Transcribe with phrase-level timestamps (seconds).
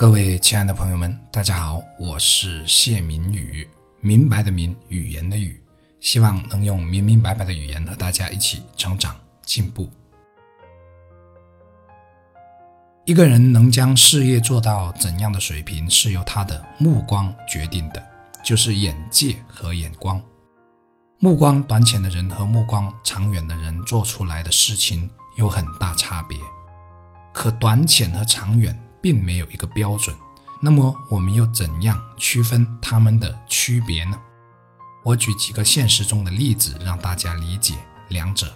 [0.00, 3.68] 各位亲爱的朋友们，大家好，我是谢明宇，
[4.00, 5.62] 明白的明，语言的语，
[6.00, 9.90] 希望能用明明白白的语言和大家一起成长进步。
[13.04, 18.02] 一个人能将事业做到怎样的水平，是由他的目光决定的，
[18.42, 20.18] 就是眼界和眼光。
[21.18, 26.38] 目光短浅的人和目光长远的人做出来的事情有很大差别。
[27.34, 30.14] 可短浅和长远并没有一个标准，
[30.60, 34.20] 那么我们又怎样区分它们的区别呢？
[35.02, 37.74] 我举几个现实中的例子，让大家理解
[38.08, 38.46] 两者。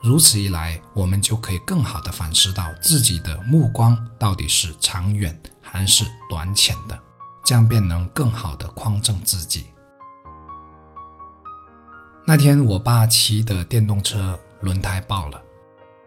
[0.00, 6.98] 如此一来，我们就可以更好地反思到自己的目光到底是长远还是短浅的，
[7.44, 9.66] 这样便能更好地匡正自己。
[12.24, 15.42] 那天我爸骑的电动车轮胎爆了。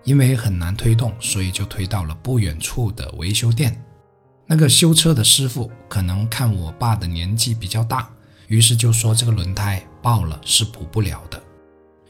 [0.05, 3.83] 因为很难推动，所以就推到了不远处的维修店。
[4.47, 8.07] 那个修车的师傅可能看我爸的年纪比较大，
[8.47, 11.41] 于是就说这个轮胎爆了是补不了的，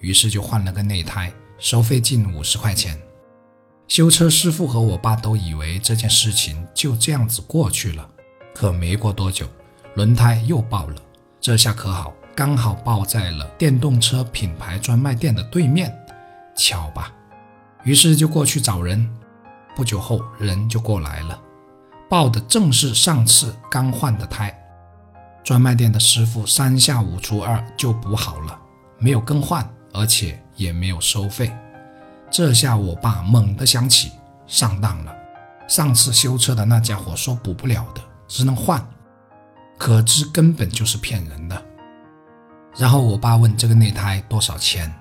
[0.02, 3.02] 于是就换了个内胎，收费近五十块钱。
[3.88, 8.10] 修车师傅和我爸都以为这件事情就这样子过去了，
[8.54, 9.48] 可没过多久，
[9.96, 11.02] 轮胎又爆了。
[11.40, 15.96] 这下可好，刚好爆在了电动车品牌专卖店的对面，
[16.58, 17.14] 巧吧？
[17.86, 19.08] 于是就过去找人，
[19.76, 21.40] 不久后人就过来了，
[22.10, 24.54] 报的正是上次刚换的胎。
[25.44, 28.60] 专卖店的师傅三下五除二就补好了，
[28.98, 29.64] 没有更换，
[29.94, 31.56] 而且也没有收费。
[32.32, 34.12] 这下我爸猛地想起
[34.48, 35.16] 上当了，
[35.68, 38.84] 上次修车的那家伙说补不了的，只能换，
[39.78, 41.64] 可知根本就是骗人的。
[42.76, 44.92] 然后我爸问这个内胎多少钱，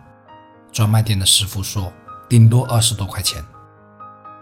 [0.70, 1.90] 专卖店的师傅说。
[2.28, 3.44] 顶多二十多块钱。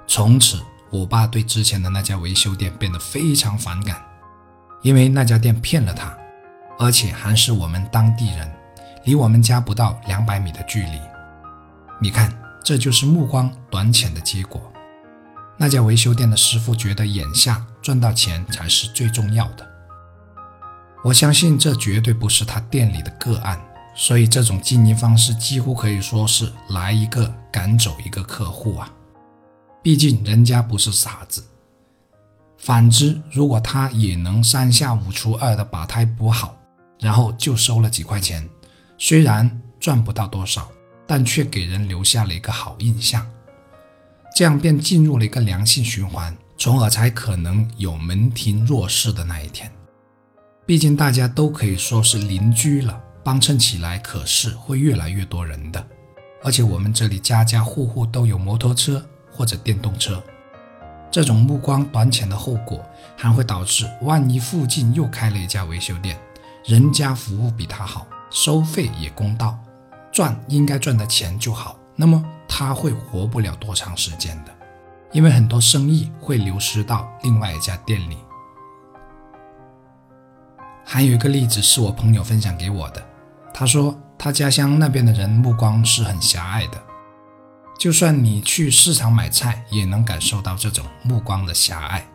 [0.06, 4.02] 从此，我爸对之前的那家维修店变得非常反感，
[4.82, 6.16] 因为那家店骗了他，
[6.78, 8.50] 而且还是我们当地人，
[9.04, 11.00] 离我们家不到两百米的距离。
[12.00, 14.60] 你看，这就是目光短浅的结果。
[15.56, 19.66] 那家维修店的师傅觉得眼下赚到钱才是最重要的。
[21.04, 23.60] 我相信这绝对不是他店里的个案。
[23.94, 28.90] 所以这种经营方式几乎可以说是来一个赶走一个客户啊！
[29.82, 31.44] 毕竟人家不是傻子。
[32.56, 36.56] 反之，如果他也能三下五除二的把胎补好，
[37.00, 38.48] 然后就收了几块钱，
[38.96, 40.70] 虽然赚不到多少，
[41.06, 43.26] 但却给人留下了一个好印象，
[44.34, 49.70] 这样便进入了一个良性循环，从而才可能有门庭若市的那一天。
[50.64, 53.02] 毕竟大家都可以说是邻居了。
[53.24, 55.84] 帮衬起来可是会越来越多人的，
[56.42, 60.22] 而且我们这里家家户户都有摩托车或者电动车，
[61.10, 62.84] 这种目光短浅的后果
[63.16, 66.18] 还会导致，万一附近又开了一家维修店，
[66.64, 69.58] 人家服务比他好，收费也公道，
[70.10, 74.52] 赚应该赚的钱就好，那么他会活不了多长时间的，
[75.12, 78.18] 因为很多生意会流失到另外一家店里。
[80.84, 83.11] 还有一个例子是我朋友分享给我的。
[83.54, 86.82] 他说，他家乡那边的人目光是很狭隘的，
[87.78, 92.06] 就算你去市场买菜，也能感受到这种目光的狭隘。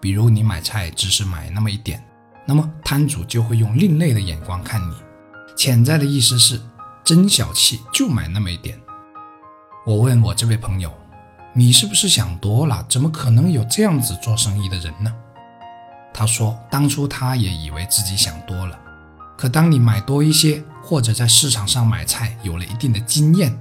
[0.00, 2.02] 比如你买菜只是买那么一点，
[2.46, 4.94] 那么摊主就会用另类的眼光看你，
[5.56, 6.58] 潜在的意思是
[7.04, 8.80] 真小气，就买那么一点。
[9.84, 10.92] 我问我这位朋友，
[11.52, 12.84] 你是不是想多了？
[12.88, 15.14] 怎么可能有这样子做生意的人呢？
[16.14, 18.78] 他说，当初他也以为自己想多了。
[19.36, 23.56] 可当你买多一些，或者在市场上买菜有了一定的经验，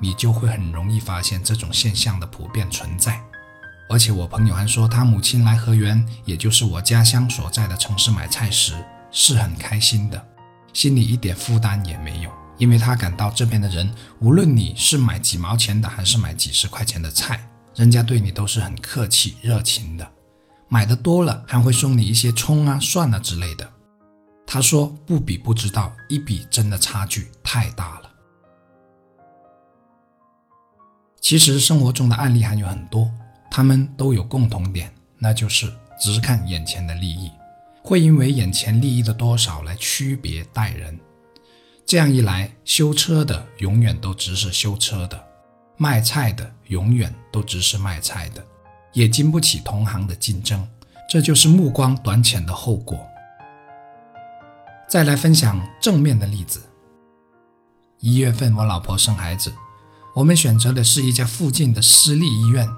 [0.00, 3.22] 你就会很容易发现这种现象的普遍存在。
[3.88, 8.74] 而且我朋友还说，他母亲来河源，也就是我家乡所在的城市买菜时，
[9.12, 10.26] 是很开心的，
[10.72, 20.10] 心里一点负担也没有，因为他感到这边的人，无论你是买几毛钱的，还是买几十块钱的菜，人家对你都是很客气热情的，
[20.66, 23.70] 买的多了还会送你一些葱啊、蒜啊之类的。
[24.52, 28.12] 他说：“不比不知道，一比真的差距太大了。”
[31.22, 33.10] 其实生活中的案例还有很多，
[33.50, 37.32] 他们都有共同点，那就是只看眼前的利益，
[37.82, 41.00] 会因为眼前利益的多少来区别待人。
[41.86, 45.18] 这样一来，修车的永远都只是修车的，
[45.78, 48.44] 卖菜的永远都只是卖菜的，
[48.92, 50.68] 也经不起同行的竞争。
[51.08, 53.08] 这就是目光短浅的后果。
[54.92, 56.60] 再来分享正面的例子。
[58.00, 59.50] 一月份，我老婆生孩子，
[60.14, 62.68] 我们选择的是一家附近的私立医院。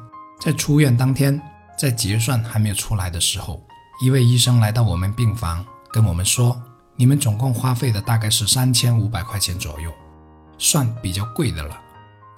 [0.41, 1.43] 在出院当天，
[1.77, 3.61] 在结算还没有出来的时候，
[4.01, 6.63] 一位医生来到我们病房，跟我们说
[6.95, 9.93] ：“你们总共花费的大概是三千五百块钱左右，
[10.57, 11.77] 算比较贵的了。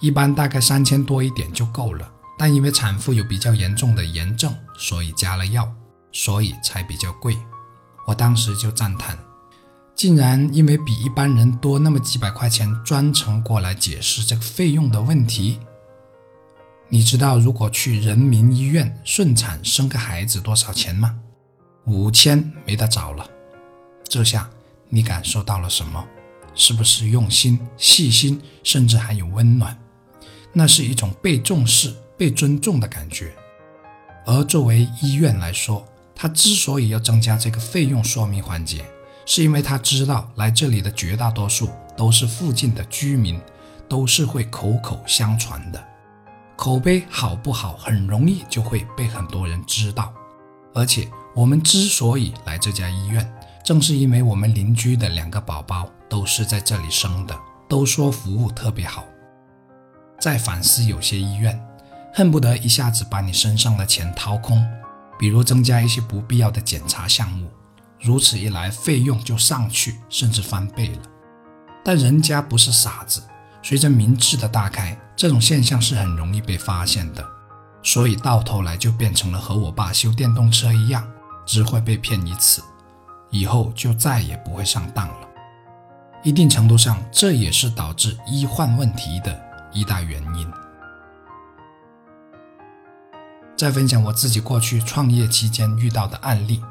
[0.00, 5.70] 一般大概三千多一点就够了，但因为产妇有比较严重的炎症，所以加了药，
[6.12, 7.36] 所以才比较贵。”
[8.08, 9.18] 我当时就赞叹，
[9.96, 15.58] 竟然因为比一般人多那么几百块钱，专程过来解释这个费用的问题。
[16.90, 21.18] 你知道如果去人民医院顺产生个孩子多少钱吗？
[21.86, 23.26] 五千没得找了。
[24.04, 24.48] 这下
[24.90, 26.06] 你感受到了什么？
[26.54, 29.76] 是不是用心、细心，甚至还有温暖？
[30.52, 33.34] 那是一种被重视、被尊重的感觉。
[34.26, 38.84] 而作为医院来说，他之所以要增加这个费用说明环节，
[39.26, 43.38] 是因为他知道来这里的绝大多数都是附近的居民，
[43.88, 45.84] 都是会口口相传的。
[46.56, 50.10] 口碑好不好，很容易就会被很多人知道。
[50.72, 53.30] 而且我们之所以来这家医院，
[53.64, 57.38] 正是因为我们邻居的两个宝宝都是在这里生的，
[57.68, 59.04] 都说服务特别好。
[60.20, 61.60] 再反思有些医院，
[62.14, 64.66] 恨不得一下子把你身上的钱掏空，
[65.18, 67.50] 比如增加一些不必要的检查项目，
[68.00, 71.02] 如此一来费用就上去，甚至翻倍了。
[71.84, 73.22] 但人家不是傻子。
[73.62, 77.26] 随着明智的大开，这种现象是很容易被发现的，
[77.82, 81.04] 所以到头来就变成了和我爸修电动车一样，
[81.44, 82.62] 只会被骗一次，
[83.30, 85.28] 以后就再也不会上当了。
[86.22, 89.36] 一定程度上，这也是导致医患问题的
[89.72, 90.52] 一大原因。
[93.56, 96.62] 再分享我自己过去创业期间遇到的案例，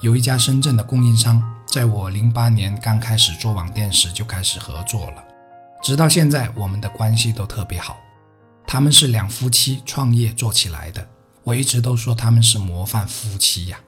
[0.00, 1.42] 有一家深圳的供应商。
[1.66, 5.22] 在我零八年刚开始做网店时就开始合作了，
[5.82, 7.98] 直到现在我们的关系都特别好。
[8.66, 11.06] 他们是两夫妻创业做起来的，
[11.44, 13.78] 我一直都说他们是模范夫妻呀。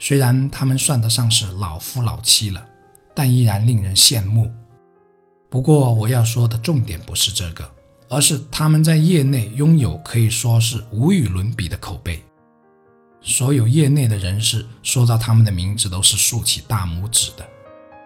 [0.00, 2.66] 虽然他们算得上是老夫老妻了，
[3.14, 4.50] 但依然令人羡慕。
[5.48, 7.70] 不过我要说的重点不是这个，
[8.08, 12.20] 而是他们在业内拥有可以说是无与伦比的口碑。
[13.22, 17.48] 所有业内的人士说到他们的名字都是竖起大拇指的，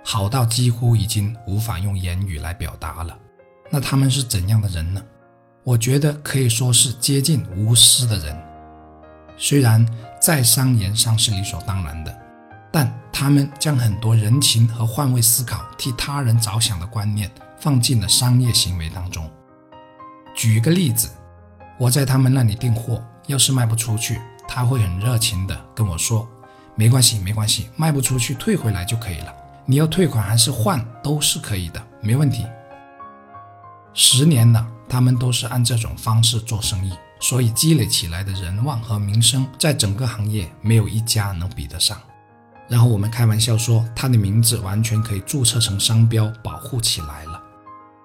[0.04, 3.16] 好到几乎已经无法用言语来表达了。
[3.70, 5.02] 那他们是怎样的人呢？
[5.64, 8.36] 我觉得可以说是接近无私的人。
[9.38, 9.84] 虽然
[10.20, 12.14] 在商言商是理所当然的，
[12.70, 19.28] 但他们将很多人情和换位思考、替他人着想的观念放进了商业行为当中。
[20.34, 21.08] 举个例子，
[21.78, 24.20] 我在他们那里订货，要是卖不出去。
[24.48, 26.28] 他会很热情地跟我说
[26.74, 29.32] ：“没关系，没关系，卖不出去退回来就可以了。
[29.64, 32.46] 你要退款还是换都是可以的，没问题。”
[33.92, 41.98] 十年了，他们都是按这种方式做生意，所以积累起来的人望和名声，在整个行业没有一家能比得上。
[42.68, 47.40] 然后我们开玩笑说，他的名字完全可以注册成商标，保护起来了，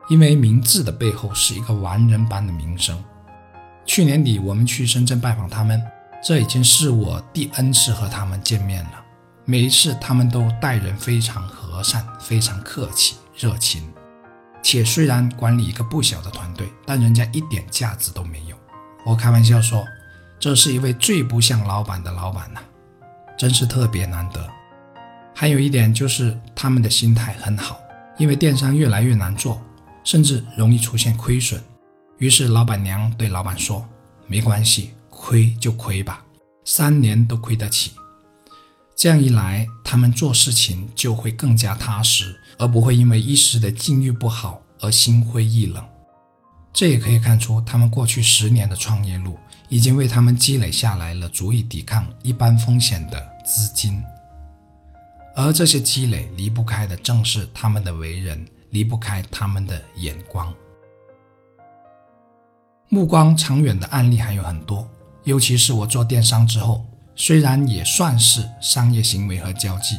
[0.09, 2.97] 因为名字的背后是一个完人般的名声。
[3.85, 5.81] 去年底，我们去深圳拜访他们。
[6.23, 9.03] 这已经是我第 N 次和他们见面了，
[9.43, 13.91] 每一次他们都待人非常和善、非常客气、热情，
[14.61, 18.55] 且虽然管理一个不小的团队，但人家一点架子都没有。
[19.03, 19.83] 我开玩笑说，
[20.39, 22.61] 这是一位最不像老板的老板呐，
[23.35, 24.47] 真是特别难得。
[25.33, 27.79] 还有一点就是他们的心态很好，
[28.19, 29.59] 因为电商越来越难做，
[30.03, 31.59] 甚至容易出现亏损，
[32.19, 33.83] 于是老板娘对老板说
[34.27, 36.25] ：“没关系。”亏就亏吧，
[36.65, 37.91] 三年都亏得起。
[38.95, 45.85] 这样一来，他们做事情就会更加踏实，而不会因为一时的境遇不好而心灰意冷。
[46.73, 49.37] 这也可以看出，他们过去十年的创业路
[49.69, 54.03] 已经为他们积累下来了足以抵抗一般风险的资金。
[55.35, 60.51] 而这些积累离不开的正是他们的为人，离不开他们的眼光。
[62.89, 64.85] 目光长远的案例还有很多。
[65.23, 66.85] 尤其是我做电商之后，
[67.15, 69.97] 虽然也算是商业行为和交际，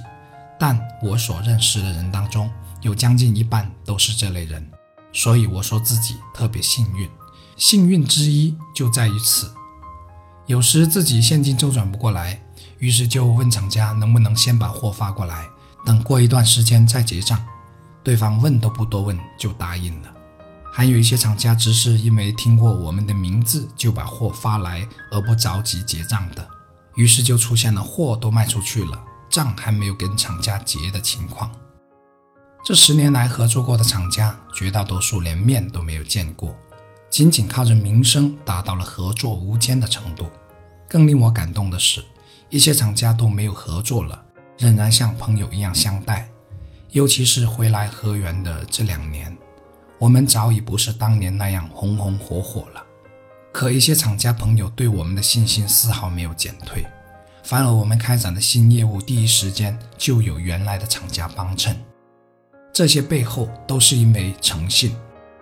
[0.59, 2.51] 但我所认识的人当中，
[2.81, 4.69] 有将近一半都是这类人，
[5.13, 7.09] 所以我说自己特别幸运。
[7.57, 9.53] 幸运之一就在于此，
[10.47, 12.41] 有时自己现金周转不过来，
[12.79, 15.47] 于是就问厂家能不能先把货发过来，
[15.87, 17.41] 等过一段时间再结账，
[18.03, 20.12] 对方问都不多问就答应了。
[20.75, 26.49] 还有一些厂家只是因为听过我们的名字就把货发来而不着急结账的，
[26.95, 31.51] 于是就出现了货都卖出去了，账还没有跟厂家结的情况。
[32.65, 36.57] 这十年来合作过的厂家，绝大多数连面都没有见过，
[37.11, 40.31] 仅仅靠着名声达到了合作无间的程度。
[40.89, 42.03] 更令我感动的是，
[42.49, 44.25] 一些厂家都没有合作了，
[44.57, 46.31] 仍然像朋友一样相待。
[46.93, 49.37] 尤其是回来河源的这两年，
[50.03, 52.83] 我们早已不是当年那样红红火火了。
[53.53, 56.85] 可一些厂家朋友对我们的信心丝毫没有减退，
[57.45, 61.81] 反而我们开展的新业务第一时间就有原来的厂家帮衬。
[62.73, 64.93] 这些背后都是因为诚信，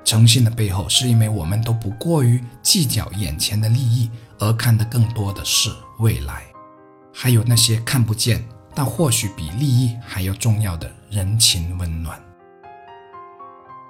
[0.04, 6.42] 诚信的背后是因为我们都不过于计较眼前的利益，而看得更多的是未来，
[7.14, 8.44] 还有那些看不见。
[8.74, 12.20] 但或许比利益还要重要的人情温暖。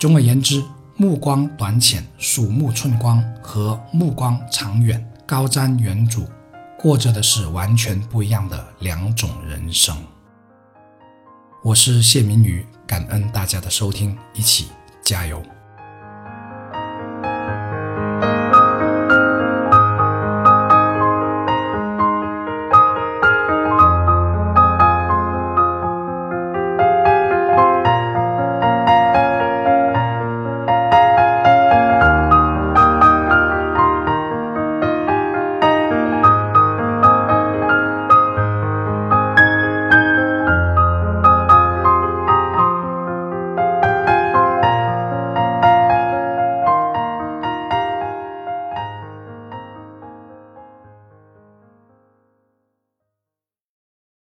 [0.00, 0.64] 总而言之，
[0.96, 6.26] 目光短浅、鼠目寸光和目光长远、高瞻远瞩，
[6.78, 9.94] 过着的是完全不一样的两种人生。
[11.62, 14.68] 我是谢明宇，感恩大家的收听，一起
[15.02, 15.42] 加油。